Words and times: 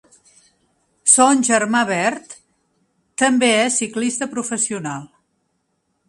Son 1.15 1.41
germà 1.49 1.81
Bert 1.89 2.33
també 3.23 3.49
és 3.57 3.77
ciclista 3.83 4.29
professional. 4.33 5.05